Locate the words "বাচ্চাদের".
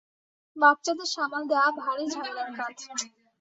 0.55-1.09